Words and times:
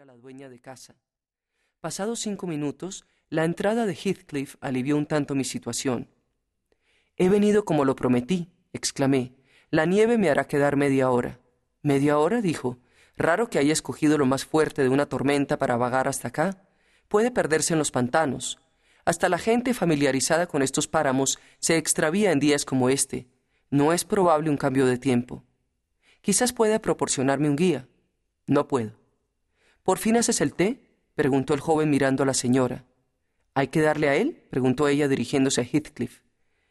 a 0.00 0.04
la 0.04 0.14
dueña 0.14 0.48
de 0.48 0.60
casa. 0.60 0.94
Pasados 1.80 2.20
cinco 2.20 2.46
minutos, 2.46 3.04
la 3.30 3.44
entrada 3.44 3.84
de 3.84 3.94
Heathcliff 3.94 4.54
alivió 4.60 4.96
un 4.96 5.06
tanto 5.06 5.34
mi 5.34 5.42
situación. 5.42 6.08
He 7.16 7.28
venido 7.28 7.64
como 7.64 7.84
lo 7.84 7.96
prometí, 7.96 8.48
exclamé. 8.72 9.34
La 9.70 9.86
nieve 9.86 10.16
me 10.16 10.30
hará 10.30 10.46
quedar 10.46 10.76
media 10.76 11.10
hora. 11.10 11.40
¿Media 11.82 12.18
hora? 12.18 12.40
dijo. 12.40 12.78
Raro 13.16 13.50
que 13.50 13.58
haya 13.58 13.72
escogido 13.72 14.18
lo 14.18 14.26
más 14.26 14.44
fuerte 14.44 14.82
de 14.82 14.88
una 14.88 15.06
tormenta 15.06 15.58
para 15.58 15.76
vagar 15.76 16.06
hasta 16.06 16.28
acá. 16.28 16.62
Puede 17.08 17.32
perderse 17.32 17.72
en 17.72 17.80
los 17.80 17.90
pantanos. 17.90 18.60
Hasta 19.04 19.28
la 19.28 19.38
gente 19.38 19.74
familiarizada 19.74 20.46
con 20.46 20.62
estos 20.62 20.86
páramos 20.86 21.40
se 21.58 21.76
extravía 21.76 22.30
en 22.30 22.38
días 22.38 22.64
como 22.64 22.88
este. 22.88 23.26
No 23.68 23.92
es 23.92 24.04
probable 24.04 24.48
un 24.48 24.58
cambio 24.58 24.86
de 24.86 24.98
tiempo. 24.98 25.42
Quizás 26.20 26.52
pueda 26.52 26.80
proporcionarme 26.80 27.48
un 27.48 27.56
guía. 27.56 27.88
No 28.46 28.68
puedo. 28.68 28.97
¿Por 29.88 29.96
fin 29.96 30.18
haces 30.18 30.42
el 30.42 30.52
té? 30.52 30.82
preguntó 31.14 31.54
el 31.54 31.60
joven 31.60 31.88
mirando 31.88 32.22
a 32.22 32.26
la 32.26 32.34
señora. 32.34 32.84
¿Hay 33.54 33.68
que 33.68 33.80
darle 33.80 34.10
a 34.10 34.16
él? 34.16 34.44
preguntó 34.50 34.86
ella 34.86 35.08
dirigiéndose 35.08 35.62
a 35.62 35.64
Heathcliff. 35.64 36.20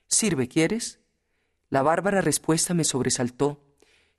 ¿Sirve, 0.06 0.48
quieres? 0.48 1.00
La 1.72 1.82
bárbara 1.82 2.22
respuesta 2.22 2.76
me 2.76 2.84
sobresaltó. 2.84 3.66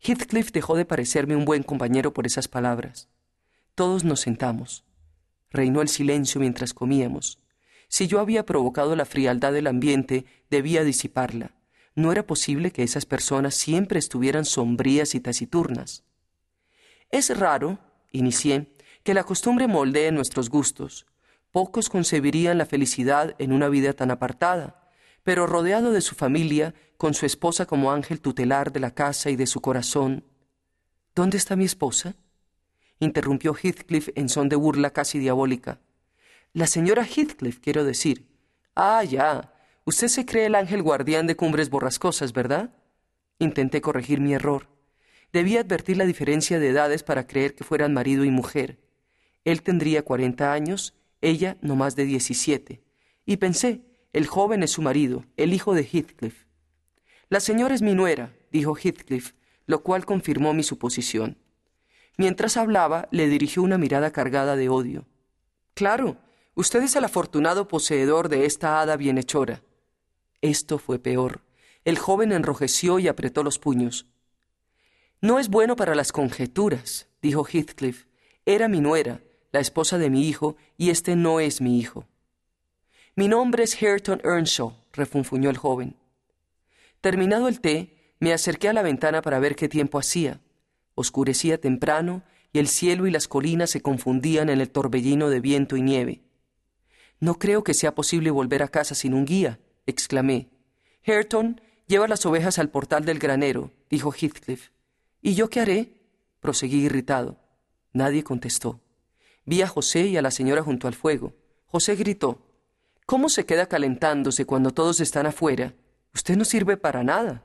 Heathcliff 0.01 0.51
dejó 0.51 0.75
de 0.75 0.85
parecerme 0.85 1.37
un 1.37 1.45
buen 1.45 1.63
compañero 1.63 2.13
por 2.13 2.27
esas 2.27 2.49
palabras. 2.49 3.09
Todos 3.77 4.03
nos 4.03 4.19
sentamos. 4.19 4.85
Reinó 5.49 5.81
el 5.81 5.89
silencio 5.89 6.41
mientras 6.41 6.75
comíamos. 6.75 7.39
Si 7.87 8.09
yo 8.09 8.19
había 8.19 8.45
provocado 8.45 8.97
la 8.97 9.05
frialdad 9.05 9.53
del 9.53 9.69
ambiente, 9.69 10.25
debía 10.51 10.83
disiparla. 10.83 11.55
No 11.95 12.11
era 12.11 12.27
posible 12.27 12.73
que 12.73 12.83
esas 12.83 13.07
personas 13.07 13.55
siempre 13.55 14.01
estuvieran 14.01 14.45
sombrías 14.45 15.15
y 15.15 15.21
taciturnas. 15.21 16.03
Es 17.13 17.39
raro, 17.39 17.79
inicié, 18.11 18.75
que 19.09 19.15
la 19.15 19.25
costumbre 19.25 19.67
moldee 19.69 20.13
nuestros 20.13 20.51
gustos. 20.51 21.07
Pocos 21.51 21.89
concebirían 21.89 22.59
la 22.59 22.67
felicidad 22.67 23.35
en 23.39 23.55
una 23.55 23.71
vida 23.71 23.95
tan 23.95 24.11
apartada, 24.11 24.91
pero 25.23 25.47
rodeado 25.47 25.93
de 25.93 26.03
su 26.03 26.15
familia, 26.15 26.75
con 26.99 27.15
su 27.15 27.25
esposa 27.25 27.65
como 27.65 27.91
ángel 27.91 28.21
tutelar 28.21 28.71
de 28.71 28.81
la 28.81 28.91
casa 28.91 29.31
y 29.31 29.37
de 29.37 29.47
su 29.47 29.63
corazón. 29.63 30.25
¿Dónde 31.15 31.39
está 31.39 31.57
mi 31.57 31.65
esposa? 31.65 32.17
interrumpió 32.99 33.55
Heathcliff 33.55 34.11
en 34.15 34.29
son 34.29 34.51
de 34.51 34.57
burla 34.57 34.91
casi 34.91 35.19
diabólica. 35.19 35.81
La 36.53 36.67
señora 36.67 37.07
Heathcliff, 37.07 37.61
quiero 37.61 37.85
decir. 37.85 38.27
Ah, 38.75 39.03
ya. 39.05 39.55
Usted 39.87 40.09
se 40.09 40.27
cree 40.27 40.45
el 40.45 40.55
ángel 40.55 40.83
guardián 40.83 41.27
de 41.27 41.35
cumbres 41.35 41.71
borrascosas, 41.71 42.35
¿verdad? 42.35 42.75
Intenté 43.39 43.81
corregir 43.81 44.21
mi 44.21 44.35
error. 44.35 44.69
Debía 45.33 45.63
advertir 45.63 45.97
la 45.97 46.05
diferencia 46.05 46.59
de 46.59 46.69
edades 46.69 47.03
para 47.03 47.27
creer 47.27 47.55
que 47.55 47.65
fueran 47.65 47.95
marido 47.95 48.27
y 48.27 48.31
mujer. 48.31 48.87
Él 49.49 49.63
tendría 49.63 50.05
cuarenta 50.05 50.53
años, 50.53 50.93
ella 51.23 51.57
no 51.63 51.75
más 51.75 51.97
de 51.97 52.05
diecisiete. 52.05 52.83
Y 53.25 53.39
pensé, 53.39 53.81
el 54.13 54.27
joven 54.27 54.63
es 54.63 54.73
su 54.73 54.83
marido, 54.83 55.25
el 55.39 55.55
hijo 55.55 55.73
de 55.73 55.85
Heathcliff. 55.85 56.45
La 57.31 57.41
señora 57.41 57.75
es 57.75 57.81
mi 57.81 57.95
nuera, 57.95 58.37
dijo 58.53 58.77
Heathcliff, 58.77 59.33
lo 59.65 59.83
cual 59.83 60.05
confirmó 60.05 60.53
mi 60.53 60.63
suposición. 60.63 61.39
Mientras 62.19 62.59
hablaba, 62.59 63.09
le 63.11 63.27
dirigió 63.27 63.63
una 63.63 63.79
mirada 63.79 64.11
cargada 64.11 64.55
de 64.55 64.69
odio. 64.69 65.07
Claro, 65.73 66.19
usted 66.55 66.83
es 66.83 66.95
el 66.97 67.05
afortunado 67.05 67.69
poseedor 67.69 68.29
de 68.29 68.45
esta 68.45 68.83
hada 68.83 68.99
bienhechora. 68.99 69.63
Esto 70.43 70.77
fue 70.79 70.99
peor. 70.99 71.41
El 71.87 71.97
joven 71.97 72.33
enrojeció 72.33 72.99
y 72.99 73.09
apretó 73.09 73.43
los 73.43 73.59
puños. 73.59 74.09
No 75.23 75.39
es 75.39 75.49
bueno 75.49 75.75
para 75.75 75.95
las 75.95 76.13
conjeturas, 76.13 77.09
dijo 77.23 77.47
Heathcliff. 77.47 78.05
Era 78.45 78.69
mi 78.69 78.81
nuera, 78.81 79.23
la 79.53 79.61
esposa 79.61 79.99
de 79.99 80.11
mi 80.11 80.29
hijo, 80.29 80.57
y 80.77 80.91
este 80.91 81.17
no 81.17 81.41
es 81.41 81.61
mi 81.61 81.79
hijo. 81.79 82.07
Mi 83.15 83.29
nombre 83.29 83.65
es 83.65 83.81
Hareton 83.83 84.21
Earnshaw, 84.25 84.75
refunfuñó 84.93 85.51
el 85.51 85.57
joven. 85.57 85.97
Terminado 87.01 87.49
el 87.49 87.61
té, 87.61 88.15
me 88.21 88.33
acerqué 88.33 88.69
a 88.69 88.73
la 88.73 88.83
ventana 88.83 89.23
para 89.23 89.39
ver 89.39 89.57
qué 89.57 89.69
tiempo 89.69 89.99
hacía. 89.99 90.41
Oscurecía 90.95 91.61
temprano 91.61 92.23
y 92.53 92.59
el 92.59 92.69
cielo 92.69 93.07
y 93.07 93.11
las 93.11 93.29
colinas 93.29 93.71
se 93.71 93.81
confundían 93.81 94.51
en 94.51 94.61
el 94.61 94.71
torbellino 94.71 95.29
de 95.31 95.41
viento 95.41 95.77
y 95.77 95.83
nieve. 95.83 96.23
No 97.21 97.39
creo 97.39 97.65
que 97.65 97.75
sea 97.75 97.95
posible 97.95 98.31
volver 98.31 98.63
a 98.63 98.69
casa 98.69 98.95
sin 98.95 99.15
un 99.15 99.25
guía, 99.25 99.59
exclamé. 99.87 100.51
Hareton, 101.05 101.61
lleva 101.87 102.09
las 102.09 102.25
ovejas 102.27 102.59
al 102.59 102.71
portal 102.71 103.05
del 103.05 103.19
granero, 103.19 103.73
dijo 103.91 104.13
Heathcliff. 104.13 104.71
¿Y 105.23 105.35
yo 105.35 105.49
qué 105.51 105.61
haré? 105.61 105.93
proseguí 106.41 106.85
irritado. 106.85 107.41
Nadie 107.93 108.23
contestó. 108.23 108.81
Vi 109.49 109.63
a 109.63 109.67
José 109.67 110.09
y 110.09 110.19
a 110.19 110.21
la 110.21 110.31
señora 110.31 110.63
junto 110.63 110.89
al 110.89 110.95
fuego. 110.95 111.33
José 111.65 111.97
gritó 111.97 112.43
¿Cómo 113.07 113.31
se 113.31 113.47
queda 113.47 113.65
calentándose 113.65 114.45
cuando 114.45 114.73
todos 114.73 115.01
están 115.01 115.25
afuera? 115.25 115.73
Usted 116.15 116.37
no 116.37 116.45
sirve 116.45 116.77
para 116.77 117.03
nada. 117.03 117.45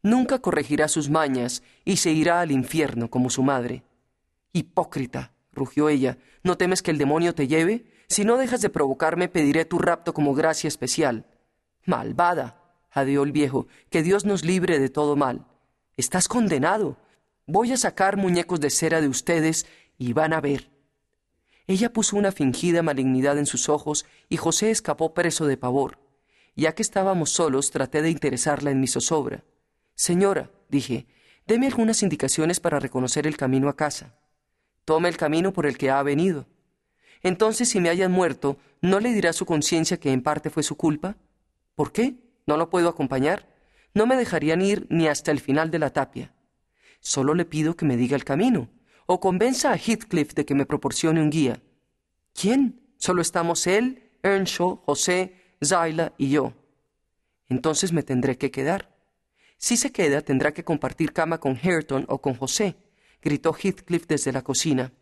Nunca 0.00 0.38
corregirá 0.38 0.86
sus 0.86 1.10
mañas 1.10 1.64
y 1.84 1.96
se 1.96 2.12
irá 2.12 2.40
al 2.40 2.52
infierno 2.52 3.10
como 3.10 3.30
su 3.30 3.42
madre. 3.42 3.82
Hipócrita, 4.52 5.32
rugió 5.50 5.88
ella, 5.88 6.18
¿no 6.44 6.56
temes 6.56 6.82
que 6.82 6.92
el 6.92 6.98
demonio 6.98 7.34
te 7.34 7.48
lleve? 7.48 7.84
Si 8.06 8.24
no 8.24 8.36
dejas 8.36 8.60
de 8.60 8.70
provocarme, 8.70 9.28
pediré 9.28 9.64
tu 9.64 9.80
rapto 9.80 10.14
como 10.14 10.34
gracia 10.34 10.68
especial. 10.68 11.26
Malvada, 11.84 12.76
jadeó 12.90 13.24
el 13.24 13.32
viejo, 13.32 13.66
que 13.90 14.04
Dios 14.04 14.24
nos 14.24 14.44
libre 14.44 14.78
de 14.78 14.88
todo 14.88 15.16
mal. 15.16 15.48
Estás 15.96 16.28
condenado. 16.28 16.96
Voy 17.44 17.72
a 17.72 17.76
sacar 17.76 18.16
muñecos 18.16 18.60
de 18.60 18.70
cera 18.70 19.00
de 19.00 19.08
ustedes 19.08 19.66
y 19.98 20.12
van 20.12 20.32
a 20.32 20.40
ver. 20.40 20.69
Ella 21.70 21.92
puso 21.92 22.16
una 22.16 22.32
fingida 22.32 22.82
malignidad 22.82 23.38
en 23.38 23.46
sus 23.46 23.68
ojos 23.68 24.04
y 24.28 24.38
José 24.38 24.72
escapó 24.72 25.14
preso 25.14 25.46
de 25.46 25.56
pavor. 25.56 26.00
Ya 26.56 26.74
que 26.74 26.82
estábamos 26.82 27.30
solos, 27.30 27.70
traté 27.70 28.02
de 28.02 28.10
interesarla 28.10 28.72
en 28.72 28.80
mi 28.80 28.88
zozobra. 28.88 29.44
Señora, 29.94 30.50
dije, 30.68 31.06
deme 31.46 31.68
algunas 31.68 32.02
indicaciones 32.02 32.58
para 32.58 32.80
reconocer 32.80 33.24
el 33.28 33.36
camino 33.36 33.68
a 33.68 33.76
casa. 33.76 34.16
Tome 34.84 35.08
el 35.08 35.16
camino 35.16 35.52
por 35.52 35.64
el 35.64 35.78
que 35.78 35.90
ha 35.90 36.02
venido. 36.02 36.48
Entonces, 37.22 37.68
si 37.68 37.78
me 37.78 37.88
hayan 37.88 38.10
muerto, 38.10 38.56
¿no 38.80 38.98
le 38.98 39.12
dirá 39.12 39.32
su 39.32 39.46
conciencia 39.46 40.00
que 40.00 40.10
en 40.10 40.24
parte 40.24 40.50
fue 40.50 40.64
su 40.64 40.76
culpa? 40.76 41.18
¿Por 41.76 41.92
qué? 41.92 42.16
¿No 42.48 42.56
lo 42.56 42.68
puedo 42.68 42.88
acompañar? 42.88 43.46
No 43.94 44.08
me 44.08 44.16
dejarían 44.16 44.60
ir 44.60 44.88
ni 44.90 45.06
hasta 45.06 45.30
el 45.30 45.38
final 45.38 45.70
de 45.70 45.78
la 45.78 45.90
tapia. 45.90 46.34
Solo 46.98 47.32
le 47.34 47.44
pido 47.44 47.76
que 47.76 47.84
me 47.84 47.96
diga 47.96 48.16
el 48.16 48.24
camino, 48.24 48.68
o 49.12 49.18
convenza 49.18 49.72
a 49.72 49.76
Heathcliff 49.76 50.34
de 50.34 50.44
que 50.44 50.54
me 50.54 50.66
proporcione 50.66 51.20
un 51.20 51.30
guía. 51.30 51.60
¿Quién? 52.32 52.80
Solo 52.96 53.22
estamos 53.22 53.66
él, 53.66 54.08
Earnshaw, 54.22 54.82
José, 54.86 55.34
Zayla 55.60 56.12
y 56.16 56.30
yo. 56.30 56.52
Entonces 57.48 57.92
me 57.92 58.04
tendré 58.04 58.38
que 58.38 58.52
quedar. 58.52 58.94
Si 59.58 59.76
se 59.76 59.90
queda, 59.90 60.20
tendrá 60.20 60.54
que 60.54 60.62
compartir 60.62 61.12
cama 61.12 61.38
con 61.38 61.58
Hareton 61.60 62.04
o 62.08 62.20
con 62.20 62.34
José, 62.36 62.76
gritó 63.20 63.52
Heathcliff 63.52 64.06
desde 64.06 64.30
la 64.30 64.42
cocina. 64.42 64.92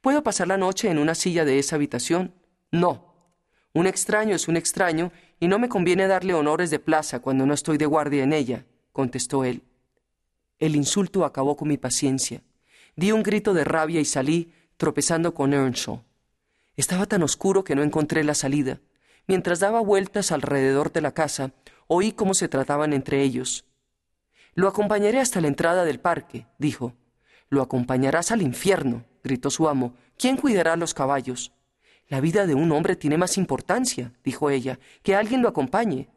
¿Puedo 0.00 0.24
pasar 0.24 0.48
la 0.48 0.58
noche 0.58 0.90
en 0.90 0.98
una 0.98 1.14
silla 1.14 1.44
de 1.44 1.60
esa 1.60 1.76
habitación? 1.76 2.34
No. 2.72 3.14
Un 3.72 3.86
extraño 3.86 4.34
es 4.34 4.48
un 4.48 4.56
extraño 4.56 5.12
y 5.38 5.46
no 5.46 5.60
me 5.60 5.68
conviene 5.68 6.08
darle 6.08 6.34
honores 6.34 6.70
de 6.70 6.80
plaza 6.80 7.20
cuando 7.20 7.46
no 7.46 7.54
estoy 7.54 7.78
de 7.78 7.86
guardia 7.86 8.24
en 8.24 8.32
ella, 8.32 8.66
contestó 8.90 9.44
él. 9.44 9.62
El 10.58 10.74
insulto 10.74 11.24
acabó 11.24 11.56
con 11.56 11.68
mi 11.68 11.78
paciencia. 11.78 12.42
Di 12.98 13.12
un 13.12 13.22
grito 13.22 13.54
de 13.54 13.62
rabia 13.62 14.00
y 14.00 14.04
salí, 14.04 14.52
tropezando 14.76 15.32
con 15.32 15.54
Earnshaw. 15.54 16.02
Estaba 16.74 17.06
tan 17.06 17.22
oscuro 17.22 17.62
que 17.62 17.76
no 17.76 17.84
encontré 17.84 18.24
la 18.24 18.34
salida. 18.34 18.80
Mientras 19.28 19.60
daba 19.60 19.78
vueltas 19.78 20.32
alrededor 20.32 20.90
de 20.90 21.00
la 21.00 21.14
casa, 21.14 21.52
oí 21.86 22.10
cómo 22.10 22.34
se 22.34 22.48
trataban 22.48 22.92
entre 22.92 23.22
ellos. 23.22 23.66
Lo 24.54 24.66
acompañaré 24.66 25.20
hasta 25.20 25.40
la 25.40 25.46
entrada 25.46 25.84
del 25.84 26.00
parque, 26.00 26.48
dijo. 26.58 26.92
Lo 27.48 27.62
acompañarás 27.62 28.32
al 28.32 28.42
infierno, 28.42 29.04
gritó 29.22 29.48
su 29.50 29.68
amo. 29.68 29.94
¿Quién 30.16 30.36
cuidará 30.36 30.74
los 30.74 30.92
caballos? 30.92 31.52
La 32.08 32.20
vida 32.20 32.48
de 32.48 32.56
un 32.56 32.72
hombre 32.72 32.96
tiene 32.96 33.16
más 33.16 33.38
importancia, 33.38 34.12
dijo 34.24 34.50
ella, 34.50 34.80
que 35.04 35.14
alguien 35.14 35.40
lo 35.40 35.46
acompañe. 35.46 36.08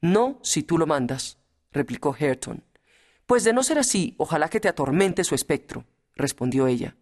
No, 0.00 0.40
si 0.42 0.62
tú 0.62 0.78
lo 0.78 0.86
mandas, 0.86 1.36
replicó 1.70 2.16
Hareton. 2.18 2.64
Pues 3.26 3.44
de 3.44 3.52
no 3.52 3.62
ser 3.62 3.78
así, 3.78 4.14
ojalá 4.16 4.48
que 4.48 4.58
te 4.58 4.68
atormente 4.68 5.22
su 5.22 5.34
espectro, 5.34 5.84
respondió 6.20 6.66
ella. 6.66 6.96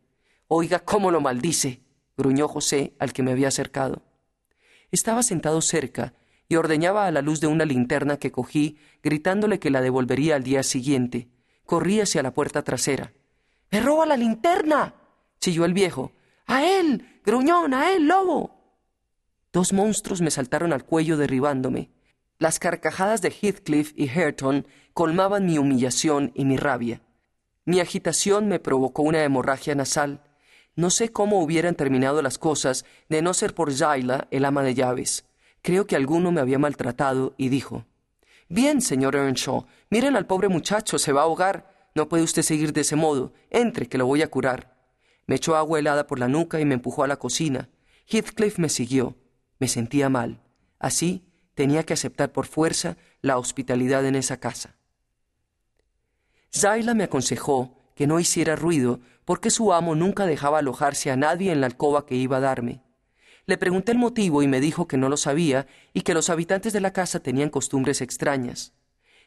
Oiga 0.46 0.78
cómo 0.80 1.10
lo 1.10 1.20
maldice, 1.20 1.82
gruñó 2.16 2.48
José 2.48 2.94
al 2.98 3.12
que 3.12 3.22
me 3.22 3.32
había 3.32 3.48
acercado. 3.48 4.02
Estaba 4.90 5.22
sentado 5.22 5.60
cerca 5.60 6.14
y 6.48 6.56
ordeñaba 6.56 7.06
a 7.06 7.10
la 7.10 7.20
luz 7.20 7.40
de 7.40 7.46
una 7.46 7.66
linterna 7.66 8.16
que 8.16 8.32
cogí, 8.32 8.78
gritándole 9.02 9.58
que 9.58 9.70
la 9.70 9.82
devolvería 9.82 10.36
al 10.36 10.42
día 10.42 10.62
siguiente. 10.62 11.28
Corrí 11.64 12.00
hacia 12.00 12.22
la 12.22 12.32
puerta 12.32 12.62
trasera. 12.62 13.12
¡Me 13.70 13.80
roba 13.80 14.06
la 14.06 14.16
linterna! 14.16 14.94
chilló 15.40 15.66
el 15.66 15.74
viejo. 15.74 16.12
¡A 16.46 16.64
él! 16.64 17.20
¡Gruñón! 17.24 17.74
¡A 17.74 17.92
él, 17.92 18.08
lobo! 18.08 18.58
Dos 19.52 19.74
monstruos 19.74 20.22
me 20.22 20.30
saltaron 20.30 20.72
al 20.72 20.84
cuello 20.84 21.18
derribándome. 21.18 21.90
Las 22.38 22.58
carcajadas 22.58 23.20
de 23.20 23.30
Heathcliff 23.30 23.92
y 23.96 24.08
Hareton 24.08 24.66
colmaban 24.94 25.44
mi 25.44 25.58
humillación 25.58 26.32
y 26.34 26.46
mi 26.46 26.56
rabia. 26.56 27.02
Mi 27.68 27.80
agitación 27.80 28.48
me 28.48 28.60
provocó 28.60 29.02
una 29.02 29.22
hemorragia 29.22 29.74
nasal. 29.74 30.22
No 30.74 30.88
sé 30.88 31.10
cómo 31.10 31.42
hubieran 31.42 31.74
terminado 31.74 32.22
las 32.22 32.38
cosas 32.38 32.86
de 33.10 33.20
no 33.20 33.34
ser 33.34 33.54
por 33.54 33.76
Jaila, 33.76 34.26
el 34.30 34.46
ama 34.46 34.62
de 34.62 34.72
llaves. 34.72 35.26
Creo 35.60 35.86
que 35.86 35.94
alguno 35.94 36.32
me 36.32 36.40
había 36.40 36.58
maltratado 36.58 37.34
y 37.36 37.50
dijo, 37.50 37.84
Bien, 38.48 38.80
señor 38.80 39.16
Earnshaw, 39.16 39.66
miren 39.90 40.16
al 40.16 40.26
pobre 40.26 40.48
muchacho, 40.48 40.98
se 40.98 41.12
va 41.12 41.20
a 41.20 41.24
ahogar. 41.24 41.90
No 41.94 42.08
puede 42.08 42.22
usted 42.22 42.40
seguir 42.40 42.72
de 42.72 42.80
ese 42.80 42.96
modo. 42.96 43.34
Entre, 43.50 43.86
que 43.86 43.98
lo 43.98 44.06
voy 44.06 44.22
a 44.22 44.30
curar. 44.30 44.74
Me 45.26 45.34
echó 45.34 45.54
agua 45.54 45.78
helada 45.78 46.06
por 46.06 46.18
la 46.18 46.28
nuca 46.28 46.60
y 46.60 46.64
me 46.64 46.72
empujó 46.72 47.04
a 47.04 47.06
la 47.06 47.18
cocina. 47.18 47.68
Heathcliff 48.06 48.58
me 48.58 48.70
siguió. 48.70 49.14
Me 49.58 49.68
sentía 49.68 50.08
mal. 50.08 50.40
Así 50.78 51.28
tenía 51.52 51.82
que 51.82 51.92
aceptar 51.92 52.32
por 52.32 52.46
fuerza 52.46 52.96
la 53.20 53.36
hospitalidad 53.36 54.06
en 54.06 54.14
esa 54.14 54.40
casa. 54.40 54.77
Zayla 56.54 56.94
me 56.94 57.04
aconsejó 57.04 57.76
que 57.94 58.06
no 58.06 58.20
hiciera 58.20 58.56
ruido 58.56 59.00
porque 59.24 59.50
su 59.50 59.72
amo 59.72 59.94
nunca 59.94 60.26
dejaba 60.26 60.58
alojarse 60.58 61.10
a 61.10 61.16
nadie 61.16 61.52
en 61.52 61.60
la 61.60 61.66
alcoba 61.66 62.06
que 62.06 62.14
iba 62.14 62.38
a 62.38 62.40
darme. 62.40 62.82
Le 63.46 63.58
pregunté 63.58 63.92
el 63.92 63.98
motivo 63.98 64.42
y 64.42 64.46
me 64.46 64.60
dijo 64.60 64.86
que 64.88 64.96
no 64.96 65.08
lo 65.08 65.16
sabía 65.16 65.66
y 65.92 66.02
que 66.02 66.14
los 66.14 66.30
habitantes 66.30 66.72
de 66.72 66.80
la 66.80 66.92
casa 66.92 67.20
tenían 67.20 67.50
costumbres 67.50 68.00
extrañas. 68.00 68.72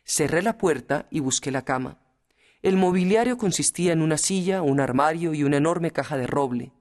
Cerré 0.03 0.41
la 0.41 0.57
puerta 0.57 1.07
y 1.11 1.19
busqué 1.19 1.51
la 1.51 1.63
cama. 1.63 1.99
El 2.61 2.77
mobiliario 2.77 3.37
consistía 3.37 3.93
en 3.93 4.01
una 4.01 4.17
silla, 4.17 4.61
un 4.61 4.79
armario 4.79 5.33
y 5.33 5.43
una 5.43 5.57
enorme 5.57 5.91
caja 5.91 6.17
de 6.17 6.27
roble. 6.27 6.71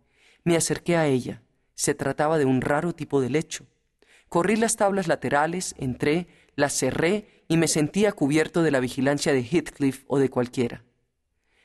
Me 0.44 0.56
acerqué 0.56 0.96
a 0.96 1.06
ella. 1.06 1.42
Se 1.74 1.94
trataba 1.94 2.36
de 2.36 2.44
un 2.44 2.60
raro 2.60 2.94
tipo 2.94 3.20
de 3.20 3.30
lecho. 3.30 3.66
Corrí 4.28 4.56
las 4.56 4.76
tablas 4.76 5.08
laterales, 5.08 5.74
entré, 5.78 6.28
las 6.56 6.76
cerré 6.76 7.44
y 7.48 7.56
me 7.56 7.68
sentía 7.68 8.12
cubierto 8.12 8.62
de 8.62 8.70
la 8.70 8.80
vigilancia 8.80 9.32
de 9.32 9.42
Heathcliff 9.42 10.04
o 10.06 10.18
de 10.18 10.30
cualquiera. 10.30 10.84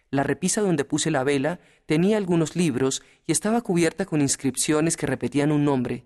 La 0.10 0.24
repisa 0.24 0.62
donde 0.62 0.86
puse 0.86 1.12
la 1.12 1.24
vela 1.24 1.60
tenía 1.86 2.18
algunos 2.18 2.56
libros 2.56 3.04
y 3.26 3.32
estaba 3.32 3.62
cubierta 3.62 4.06
con 4.06 4.22
inscripciones 4.22 4.98
que 4.98 5.08
repetían 5.08 5.52
un 5.52 5.66
nombre 5.66 6.06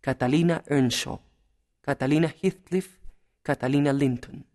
Catalina 0.00 0.62
Earnshaw, 0.66 1.20
Catalina 1.80 2.34
Heathcliff, 2.42 2.98
Catalina 3.42 3.92
Linton. 3.92 4.46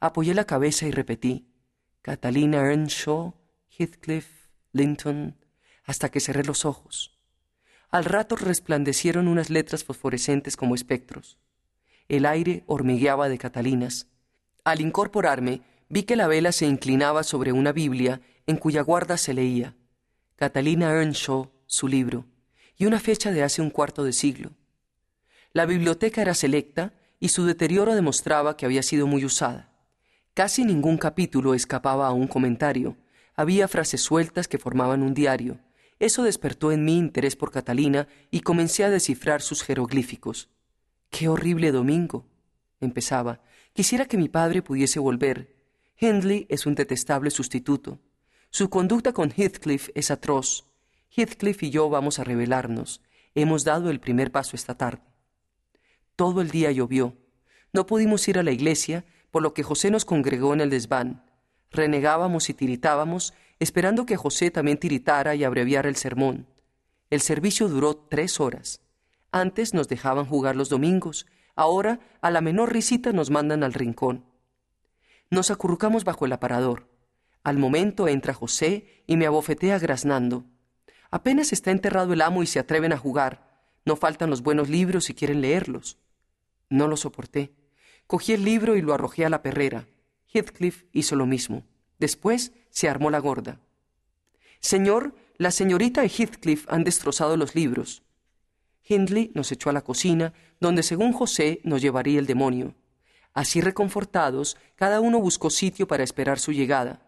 Apoyé 0.00 0.34
la 0.34 0.44
cabeza 0.44 0.86
y 0.86 0.90
repetí 0.90 1.48
Catalina 2.02 2.58
Earnshaw, 2.58 3.34
Heathcliff, 3.70 4.26
Linton, 4.72 5.36
hasta 5.84 6.10
que 6.10 6.20
cerré 6.20 6.44
los 6.44 6.64
ojos. 6.64 7.18
Al 7.90 8.04
rato 8.04 8.36
resplandecieron 8.36 9.28
unas 9.28 9.50
letras 9.50 9.84
fosforescentes 9.84 10.56
como 10.56 10.74
espectros. 10.74 11.38
El 12.08 12.24
aire 12.24 12.64
hormigueaba 12.66 13.28
de 13.28 13.36
Catalinas. 13.36 14.06
Al 14.64 14.80
incorporarme, 14.80 15.60
vi 15.90 16.04
que 16.04 16.16
la 16.16 16.26
vela 16.26 16.52
se 16.52 16.66
inclinaba 16.66 17.22
sobre 17.22 17.52
una 17.52 17.70
Biblia 17.72 18.22
en 18.46 18.56
cuya 18.56 18.80
guarda 18.82 19.18
se 19.18 19.34
leía 19.34 19.76
Catalina 20.36 20.90
Earnshaw, 20.90 21.50
su 21.66 21.86
libro, 21.86 22.24
y 22.76 22.86
una 22.86 22.98
fecha 22.98 23.30
de 23.30 23.42
hace 23.42 23.60
un 23.60 23.70
cuarto 23.70 24.04
de 24.04 24.14
siglo. 24.14 24.52
La 25.52 25.66
biblioteca 25.66 26.22
era 26.22 26.32
selecta 26.32 26.94
y 27.20 27.28
su 27.28 27.44
deterioro 27.44 27.94
demostraba 27.94 28.56
que 28.56 28.64
había 28.64 28.82
sido 28.82 29.06
muy 29.06 29.24
usada. 29.24 29.72
Casi 30.32 30.64
ningún 30.64 30.96
capítulo 30.96 31.52
escapaba 31.52 32.06
a 32.06 32.12
un 32.12 32.26
comentario. 32.26 32.96
Había 33.34 33.68
frases 33.68 34.00
sueltas 34.00 34.48
que 34.48 34.58
formaban 34.58 35.02
un 35.02 35.12
diario, 35.12 35.58
eso 35.98 36.22
despertó 36.22 36.70
en 36.72 36.84
mí 36.84 36.96
interés 36.96 37.36
por 37.36 37.50
Catalina 37.50 38.06
y 38.30 38.40
comencé 38.40 38.84
a 38.84 38.90
descifrar 38.90 39.42
sus 39.42 39.62
jeroglíficos. 39.62 40.48
¡Qué 41.10 41.28
horrible 41.28 41.72
domingo! 41.72 42.26
empezaba. 42.80 43.40
Quisiera 43.72 44.06
que 44.06 44.16
mi 44.16 44.28
padre 44.28 44.62
pudiese 44.62 44.98
volver. 44.98 45.56
Hindley 45.98 46.46
es 46.48 46.66
un 46.66 46.74
detestable 46.74 47.30
sustituto. 47.30 48.00
Su 48.50 48.70
conducta 48.70 49.12
con 49.12 49.30
Heathcliff 49.30 49.90
es 49.94 50.10
atroz. 50.10 50.64
Heathcliff 51.10 51.62
y 51.62 51.70
yo 51.70 51.88
vamos 51.88 52.18
a 52.18 52.24
rebelarnos. 52.24 53.02
Hemos 53.34 53.64
dado 53.64 53.90
el 53.90 54.00
primer 54.00 54.32
paso 54.32 54.56
esta 54.56 54.76
tarde. 54.76 55.02
Todo 56.16 56.40
el 56.40 56.50
día 56.50 56.70
llovió. 56.72 57.16
No 57.72 57.86
pudimos 57.86 58.26
ir 58.28 58.38
a 58.38 58.42
la 58.42 58.52
iglesia, 58.52 59.04
por 59.30 59.42
lo 59.42 59.54
que 59.54 59.62
José 59.62 59.90
nos 59.90 60.04
congregó 60.04 60.54
en 60.54 60.60
el 60.60 60.70
desván. 60.70 61.24
Renegábamos 61.70 62.48
y 62.48 62.54
tiritábamos, 62.54 63.34
esperando 63.58 64.06
que 64.06 64.16
José 64.16 64.50
también 64.50 64.78
tiritara 64.78 65.34
y 65.34 65.44
abreviara 65.44 65.88
el 65.88 65.96
sermón. 65.96 66.46
El 67.10 67.20
servicio 67.20 67.68
duró 67.68 67.96
tres 67.96 68.40
horas. 68.40 68.80
Antes 69.30 69.74
nos 69.74 69.88
dejaban 69.88 70.24
jugar 70.24 70.56
los 70.56 70.68
domingos, 70.68 71.26
ahora 71.54 72.00
a 72.22 72.30
la 72.30 72.40
menor 72.40 72.72
risita 72.72 73.12
nos 73.12 73.30
mandan 73.30 73.62
al 73.62 73.74
rincón. 73.74 74.24
Nos 75.30 75.50
acurrucamos 75.50 76.04
bajo 76.04 76.24
el 76.24 76.32
aparador. 76.32 76.88
Al 77.44 77.58
momento 77.58 78.08
entra 78.08 78.32
José 78.32 79.02
y 79.06 79.16
me 79.16 79.26
abofetea 79.26 79.78
graznando. 79.78 80.44
Apenas 81.10 81.52
está 81.52 81.70
enterrado 81.70 82.12
el 82.12 82.22
amo 82.22 82.42
y 82.42 82.46
se 82.46 82.58
atreven 82.58 82.92
a 82.92 82.98
jugar. 82.98 83.62
No 83.84 83.96
faltan 83.96 84.30
los 84.30 84.42
buenos 84.42 84.68
libros 84.68 85.04
si 85.04 85.14
quieren 85.14 85.40
leerlos. 85.40 85.98
No 86.70 86.88
lo 86.88 86.96
soporté. 86.96 87.52
Cogí 88.06 88.32
el 88.32 88.44
libro 88.44 88.76
y 88.76 88.82
lo 88.82 88.94
arrojé 88.94 89.24
a 89.24 89.30
la 89.30 89.42
perrera. 89.42 89.86
Heathcliff 90.32 90.84
hizo 90.92 91.16
lo 91.16 91.26
mismo. 91.26 91.64
Después 91.98 92.52
se 92.70 92.88
armó 92.88 93.10
la 93.10 93.18
gorda. 93.18 93.60
Señor, 94.60 95.14
la 95.36 95.50
señorita 95.50 96.04
y 96.04 96.08
Heathcliff 96.08 96.66
han 96.68 96.84
destrozado 96.84 97.36
los 97.36 97.54
libros. 97.54 98.02
Hindley 98.88 99.30
nos 99.34 99.52
echó 99.52 99.70
a 99.70 99.72
la 99.72 99.82
cocina, 99.82 100.32
donde 100.60 100.82
según 100.82 101.12
José 101.12 101.60
nos 101.64 101.82
llevaría 101.82 102.18
el 102.18 102.26
demonio. 102.26 102.74
Así 103.34 103.60
reconfortados, 103.60 104.56
cada 104.74 105.00
uno 105.00 105.20
buscó 105.20 105.50
sitio 105.50 105.86
para 105.86 106.02
esperar 106.02 106.38
su 106.38 106.52
llegada. 106.52 107.02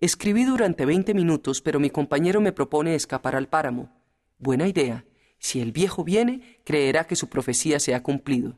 Escribí 0.00 0.44
durante 0.44 0.86
veinte 0.86 1.12
minutos, 1.14 1.60
pero 1.60 1.78
mi 1.78 1.90
compañero 1.90 2.40
me 2.40 2.52
propone 2.52 2.94
escapar 2.94 3.36
al 3.36 3.48
páramo. 3.48 3.92
Buena 4.38 4.66
idea. 4.66 5.04
Si 5.38 5.60
el 5.60 5.72
viejo 5.72 6.04
viene, 6.04 6.60
creerá 6.64 7.06
que 7.06 7.16
su 7.16 7.28
profecía 7.28 7.80
se 7.80 7.94
ha 7.94 8.02
cumplido. 8.02 8.56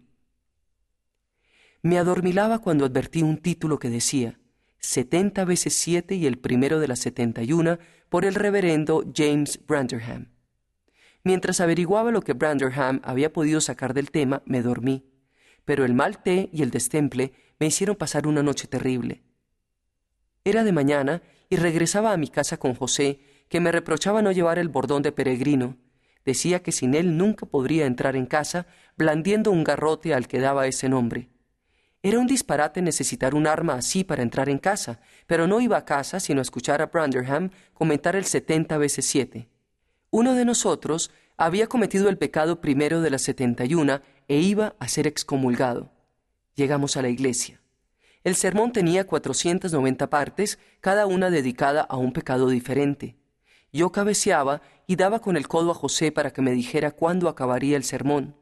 Me 1.83 1.99
adormilaba 1.99 2.61
cuando 2.61 2.85
advertí 2.85 3.23
un 3.23 3.39
título 3.39 3.79
que 3.79 3.91
decía 3.91 4.39
setenta 4.79 5.45
veces 5.45 5.75
siete 5.75 6.17
y 6.17 6.27
el 6.27 6.39
primero 6.39 6.81
de 6.81 6.89
las 6.89 6.99
setenta 6.99 7.45
y 7.45 7.53
una 7.53 7.79
por 8.09 8.25
el 8.25 8.35
reverendo 8.35 9.05
James 9.15 9.61
Branderham. 9.65 10.32
Mientras 11.25 11.61
averiguaba 11.61 12.11
lo 12.11 12.23
que 12.23 12.33
Branderham 12.33 13.01
había 13.05 13.33
podido 13.33 13.61
sacar 13.61 13.95
del 13.95 14.11
tema, 14.11 14.43
me 14.45 14.61
dormí, 14.61 15.05
pero 15.65 15.85
el 15.85 15.95
mal 15.95 16.23
té 16.23 16.51
y 16.53 16.63
el 16.63 16.71
destemple 16.71 17.33
me 17.61 17.67
hicieron 17.67 17.97
pasar 17.97 18.27
una 18.27 18.43
noche 18.43 18.67
terrible. 18.67 19.23
Era 20.45 20.65
de 20.65 20.73
mañana 20.73 21.23
y 21.49 21.57
regresaba 21.57 22.13
a 22.13 22.17
mi 22.17 22.29
casa 22.29 22.57
con 22.57 22.75
José, 22.75 23.21
que 23.49 23.61
me 23.61 23.71
reprochaba 23.71 24.23
no 24.23 24.33
llevar 24.33 24.59
el 24.59 24.69
bordón 24.69 25.03
de 25.03 25.13
peregrino. 25.13 25.77
Decía 26.25 26.63
que 26.63 26.73
sin 26.73 26.95
él 26.95 27.17
nunca 27.17 27.47
podría 27.47 27.87
entrar 27.87 28.17
en 28.17 28.27
casa, 28.27 28.67
blandiendo 28.97 29.53
un 29.53 29.63
garrote 29.63 30.15
al 30.15 30.27
que 30.27 30.41
daba 30.41 30.67
ese 30.67 30.89
nombre. 30.89 31.29
Era 32.03 32.19
un 32.19 32.27
disparate 32.27 32.83
necesitar 32.83 33.35
un 33.37 33.47
arma 33.47 33.75
así 33.75 34.03
para 34.03 34.23
entrar 34.23 34.49
en 34.49 34.59
casa, 34.59 34.99
pero 35.29 35.47
no 35.47 35.61
iba 35.61 35.77
a 35.77 35.85
casa 35.85 36.19
sino 36.19 36.41
a 36.41 36.43
escuchar 36.43 36.83
a 36.83 36.87
Branderham 36.87 37.51
comentar 37.75 38.17
el 38.17 38.25
setenta 38.25 38.77
veces 38.77 39.05
siete. 39.05 39.52
Uno 40.15 40.35
de 40.35 40.45
nosotros 40.45 41.11
había 41.39 41.69
cometido 41.69 42.11
el 42.11 42.19
pecado 42.19 42.61
primero 42.61 43.01
de 43.01 43.09
las 43.09 43.23
setenta 43.23 43.65
y 43.65 43.75
una 43.75 44.03
e 44.29 44.41
iba 44.41 44.77
a 44.79 44.87
ser 44.87 45.07
excomulgado. 45.07 45.91
Llegamos 46.55 46.99
a 46.99 47.03
la 47.03 47.09
iglesia. 47.09 47.63
El 48.23 48.37
sermón 48.37 48.73
tenía 48.73 49.07
cuatrocientas 49.07 49.73
noventa 49.73 50.11
partes, 50.11 50.59
cada 50.83 51.07
una 51.07 51.31
dedicada 51.31 51.81
a 51.81 51.97
un 51.97 52.13
pecado 52.13 52.51
diferente. 52.51 53.17
Yo 53.73 53.91
cabeceaba 53.91 54.61
y 54.87 54.97
daba 54.97 55.21
con 55.21 55.39
el 55.39 55.49
codo 55.49 55.71
a 55.71 55.75
José 55.75 56.13
para 56.13 56.31
que 56.31 56.43
me 56.43 56.53
dijera 56.53 56.91
cuándo 56.91 57.31
acabaría 57.31 57.79
el 57.79 57.85
sermón. 57.85 58.37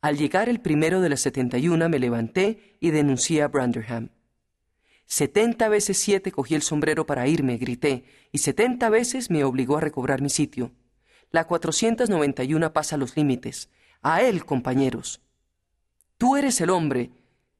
Al 0.00 0.16
llegar 0.16 0.48
el 0.48 0.62
primero 0.62 1.02
de 1.02 1.10
las 1.10 1.20
setenta 1.20 1.58
y 1.58 1.68
una 1.68 1.90
me 1.90 1.98
levanté 1.98 2.78
y 2.80 2.90
denuncié 2.90 3.42
a 3.42 3.48
Branderham. 3.48 4.08
Setenta 5.12 5.68
veces 5.68 5.98
siete 5.98 6.30
cogí 6.30 6.54
el 6.54 6.62
sombrero 6.62 7.04
para 7.04 7.26
irme, 7.26 7.56
grité, 7.56 8.04
y 8.30 8.38
setenta 8.38 8.88
veces 8.90 9.28
me 9.28 9.42
obligó 9.42 9.76
a 9.76 9.80
recobrar 9.80 10.22
mi 10.22 10.30
sitio. 10.30 10.70
La 11.32 11.48
cuatrocientas 11.48 12.08
noventa 12.08 12.44
y 12.44 12.54
una 12.54 12.72
pasa 12.72 12.96
los 12.96 13.16
límites. 13.16 13.70
A 14.02 14.22
él, 14.22 14.44
compañeros. 14.44 15.20
Tú 16.16 16.36
eres 16.36 16.60
el 16.60 16.70
hombre, 16.70 17.10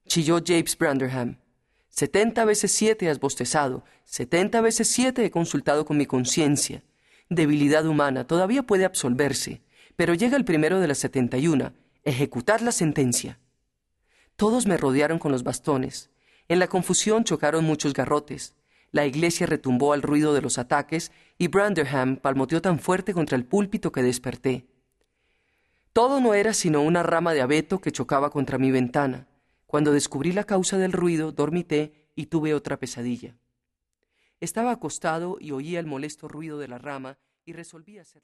chilló 0.07 0.39
James 0.47 0.79
Branderham. 0.79 1.39
Setenta 1.89 2.45
veces 2.45 2.71
siete 2.71 3.11
has 3.11 3.19
bostezado, 3.19 3.85
setenta 4.05 4.61
veces 4.61 4.87
siete 4.87 5.25
he 5.25 5.33
consultado 5.33 5.85
con 5.85 5.97
mi 5.97 6.07
conciencia. 6.07 6.85
Debilidad 7.31 7.85
humana 7.85 8.29
todavía 8.29 8.63
puede 8.63 8.85
absolverse, 8.85 9.61
pero 9.97 10.15
llega 10.15 10.37
el 10.37 10.45
primero 10.45 10.79
de 10.79 10.87
las 10.87 10.99
setenta 10.99 11.37
y 11.37 11.49
una, 11.49 11.75
ejecutar 12.05 12.63
la 12.63 12.71
sentencia. 12.71 13.41
Todos 14.37 14.69
me 14.69 14.77
rodearon 14.77 15.19
con 15.19 15.33
los 15.33 15.43
bastones. 15.43 16.11
En 16.51 16.59
la 16.59 16.67
confusión 16.67 17.23
chocaron 17.23 17.65
muchos 17.65 17.95
garrotes. 17.95 18.57
La 18.91 19.07
iglesia 19.07 19.47
retumbó 19.47 19.93
al 19.93 20.03
ruido 20.03 20.35
de 20.35 20.43
los 20.43 20.59
ataques 20.59 21.13
y 21.39 21.47
Branderham 21.47 22.17
palmoteó 22.17 22.61
tan 22.61 22.81
fuerte 22.81 23.15
contra 23.15 23.37
el 23.37 23.45
púlpito 23.45 23.93
que 23.93 24.03
desperté. 24.03 24.67
Todo 25.93 26.21
no 26.21 26.35
era 26.35 26.53
sino 26.53 26.83
una 26.83 27.05
rama 27.05 27.35
de 27.35 27.41
abeto 27.41 27.81
que 27.81 27.93
chocaba 27.93 28.31
contra 28.31 28.59
mi 28.59 28.73
ventana. 28.73 29.29
Cuando 29.69 29.93
descubrí 29.93 30.33
la 30.33 30.43
causa 30.43 30.77
del 30.77 30.91
ruido, 30.91 31.31
dormité 31.31 32.11
y 32.17 32.27
tuve 32.27 32.53
otra 32.53 32.81
pesadilla. 32.81 33.37
Estaba 34.41 34.73
acostado 34.73 35.37
y 35.39 35.53
oía 35.53 35.79
el 35.79 35.87
molesto 35.87 36.27
ruido 36.27 36.59
de 36.59 36.67
la 36.67 36.79
rama 36.79 37.17
y 37.45 37.53
resolví 37.53 37.99
hacer 37.99 38.19